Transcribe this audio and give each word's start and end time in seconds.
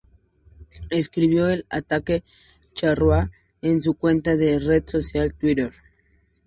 Escribió 0.89 1.47
el 1.49 1.67
atacante 1.69 2.23
charrúa 2.73 3.29
en 3.61 3.83
su 3.83 3.93
cuenta 3.93 4.35
de 4.35 4.59
la 4.59 4.65
red 4.65 4.83
social 4.87 5.35
Twitter. 5.35 5.71